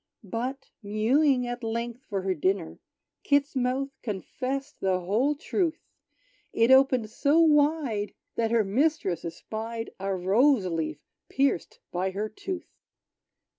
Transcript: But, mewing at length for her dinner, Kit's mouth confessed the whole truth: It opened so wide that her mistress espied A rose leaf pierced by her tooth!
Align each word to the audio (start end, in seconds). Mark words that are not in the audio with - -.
But, 0.23 0.71
mewing 0.81 1.45
at 1.45 1.63
length 1.63 2.01
for 2.09 2.23
her 2.23 2.33
dinner, 2.33 2.79
Kit's 3.21 3.55
mouth 3.55 3.89
confessed 4.01 4.79
the 4.79 5.01
whole 5.01 5.35
truth: 5.35 5.77
It 6.53 6.71
opened 6.71 7.11
so 7.11 7.39
wide 7.39 8.15
that 8.33 8.49
her 8.49 8.63
mistress 8.63 9.23
espied 9.23 9.91
A 9.99 10.15
rose 10.15 10.65
leaf 10.65 10.97
pierced 11.29 11.77
by 11.91 12.09
her 12.09 12.29
tooth! 12.29 12.73